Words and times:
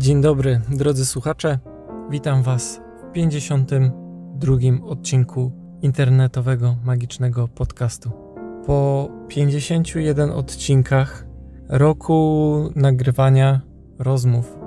Dzień 0.00 0.20
dobry, 0.20 0.60
drodzy 0.70 1.06
słuchacze. 1.06 1.58
Witam 2.10 2.42
Was 2.42 2.80
w 3.08 3.12
52 3.12 4.56
odcinku 4.84 5.52
internetowego 5.82 6.76
magicznego 6.84 7.48
podcastu. 7.48 8.10
Po 8.66 9.08
51 9.28 10.30
odcinkach 10.30 11.26
roku 11.68 12.70
nagrywania 12.76 13.60
rozmów 13.98 14.58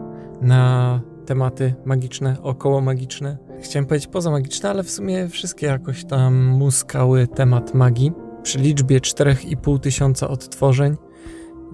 na 0.41 1.02
tematy 1.25 1.73
magiczne, 1.86 2.38
około 2.41 2.81
magiczne. 2.81 3.38
Chciałem 3.61 3.86
powiedzieć 3.86 4.07
poza 4.07 4.31
magiczne, 4.31 4.70
ale 4.70 4.84
w 4.84 4.91
sumie 4.91 5.29
wszystkie 5.29 5.68
jakoś 5.68 6.05
tam 6.05 6.45
muskały 6.45 7.27
temat 7.27 7.73
magii. 7.73 8.11
Przy 8.43 8.59
liczbie 8.59 9.00
4,5 9.00 9.79
tysiąca 9.79 10.27
odtworzeń 10.27 10.95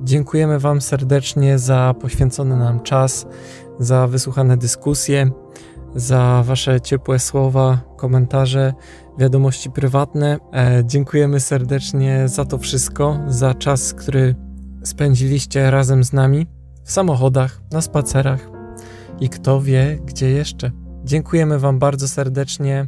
Dziękujemy 0.04 0.60
Wam 0.60 0.82
serdecznie 0.82 1.60
za 1.60 1.96
poświęcony 2.02 2.58
nam 2.58 2.80
czas, 2.80 3.28
za 3.80 4.08
wysłuchane 4.08 4.58
dyskusje, 4.58 5.32
za 5.96 6.44
Wasze 6.46 6.82
ciepłe 6.82 7.20
słowa, 7.20 7.82
komentarze, 7.98 8.74
wiadomości 9.18 9.72
prywatne. 9.72 10.38
E, 10.54 10.84
dziękujemy 10.86 11.40
serdecznie 11.40 12.28
za 12.28 12.46
to 12.46 12.58
wszystko, 12.58 13.20
za 13.28 13.54
czas, 13.54 13.94
który 13.94 14.36
spędziliście 14.84 15.72
razem 15.72 16.04
z 16.04 16.14
nami 16.14 16.48
w 16.84 16.92
samochodach, 16.92 17.62
na 17.72 17.82
spacerach 17.82 18.50
i 19.20 19.30
kto 19.30 19.62
wie, 19.62 20.00
gdzie 20.06 20.30
jeszcze. 20.30 20.72
Dziękujemy 21.04 21.60
Wam 21.60 21.80
bardzo 21.80 22.08
serdecznie. 22.08 22.88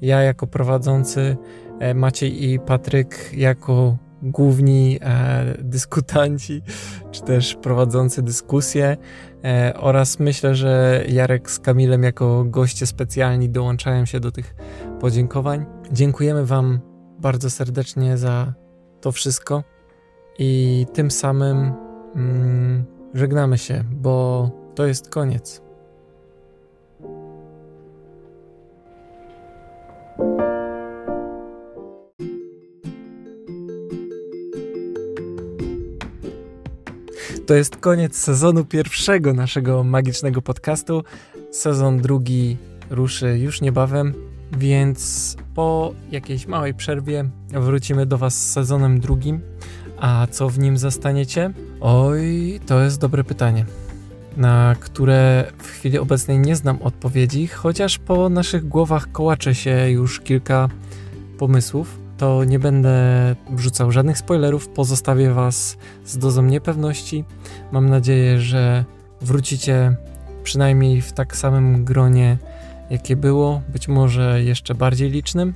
Ja 0.00 0.22
jako 0.22 0.46
prowadzący, 0.46 1.36
e, 1.80 1.94
Maciej 1.94 2.50
i 2.50 2.58
Patryk 2.58 3.30
jako 3.32 3.96
główni 4.24 4.98
e, 5.02 5.54
dyskutanci, 5.58 6.62
czy 7.10 7.22
też 7.22 7.54
prowadzący 7.54 8.22
dyskusje 8.22 8.96
e, 9.44 9.74
oraz 9.76 10.18
myślę, 10.18 10.54
że 10.54 11.04
Jarek 11.08 11.50
z 11.50 11.58
Kamilem 11.58 12.02
jako 12.02 12.44
goście 12.44 12.86
specjalni 12.86 13.50
dołączają 13.50 14.04
się 14.04 14.20
do 14.20 14.32
tych 14.32 14.54
podziękowań. 15.00 15.66
Dziękujemy 15.92 16.46
Wam 16.46 16.80
bardzo 17.18 17.50
serdecznie 17.50 18.16
za 18.16 18.54
to 19.00 19.12
wszystko 19.12 19.64
i 20.38 20.86
tym 20.92 21.10
samym 21.10 21.72
mm, 22.16 22.84
żegnamy 23.14 23.58
się, 23.58 23.84
bo 23.90 24.50
to 24.74 24.86
jest 24.86 25.10
koniec. 25.10 25.62
To 37.46 37.54
jest 37.54 37.76
koniec 37.76 38.16
sezonu 38.16 38.64
pierwszego 38.64 39.34
naszego 39.34 39.84
magicznego 39.84 40.42
podcastu. 40.42 41.04
Sezon 41.50 41.98
drugi 41.98 42.56
ruszy 42.90 43.38
już 43.38 43.60
niebawem, 43.60 44.14
więc 44.58 45.36
po 45.54 45.94
jakiejś 46.10 46.46
małej 46.46 46.74
przerwie 46.74 47.24
wrócimy 47.50 48.06
do 48.06 48.18
Was 48.18 48.34
z 48.34 48.52
sezonem 48.52 49.00
drugim. 49.00 49.40
A 49.98 50.26
co 50.30 50.48
w 50.48 50.58
nim 50.58 50.78
zastaniecie? 50.78 51.52
Oj, 51.80 52.60
to 52.66 52.82
jest 52.82 53.00
dobre 53.00 53.24
pytanie, 53.24 53.66
na 54.36 54.76
które 54.80 55.52
w 55.58 55.66
chwili 55.66 55.98
obecnej 55.98 56.38
nie 56.38 56.56
znam 56.56 56.82
odpowiedzi, 56.82 57.46
chociaż 57.46 57.98
po 57.98 58.28
naszych 58.28 58.68
głowach 58.68 59.12
kołacze 59.12 59.54
się 59.54 59.90
już 59.90 60.20
kilka 60.20 60.68
pomysłów 61.38 62.03
to 62.16 62.44
nie 62.44 62.58
będę 62.58 62.94
wrzucał 63.50 63.92
żadnych 63.92 64.18
spoilerów, 64.18 64.68
pozostawię 64.68 65.32
Was 65.32 65.76
z 66.04 66.18
dozą 66.18 66.42
niepewności. 66.42 67.24
Mam 67.72 67.88
nadzieję, 67.88 68.40
że 68.40 68.84
wrócicie 69.20 69.96
przynajmniej 70.42 71.02
w 71.02 71.12
tak 71.12 71.36
samym 71.36 71.84
gronie, 71.84 72.38
jakie 72.90 73.16
było, 73.16 73.62
być 73.68 73.88
może 73.88 74.42
jeszcze 74.42 74.74
bardziej 74.74 75.10
licznym. 75.10 75.54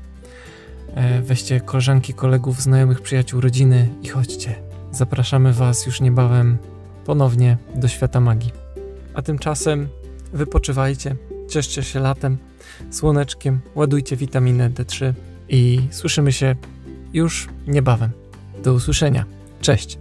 E, 0.95 1.23
weźcie 1.23 1.61
koleżanki, 1.61 2.15
kolegów, 2.15 2.63
znajomych, 2.63 3.03
przyjaciół, 3.03 3.41
rodziny 3.41 3.89
i 4.03 4.09
chodźcie. 4.09 4.55
Zapraszamy 4.93 5.53
Was 5.53 5.87
już 5.87 6.01
niebawem 6.01 6.59
ponownie 7.05 7.57
do 7.75 7.89
świata 7.89 8.21
magii. 8.21 8.53
A 9.15 9.23
tymczasem 9.23 9.89
wypoczywajcie, 10.33 11.17
cieszcie 11.49 11.83
się 11.83 12.01
latem, 12.01 12.39
słoneczkiem, 12.91 13.61
ładujcie 13.75 14.17
witaminę 14.17 14.71
D3 14.71 15.13
i 15.49 15.81
słyszymy 15.91 16.33
się 16.33 16.57
już 17.13 17.49
niebawem. 17.67 18.11
Do 18.65 18.73
usłyszenia. 18.75 19.25
Cześć. 19.61 19.99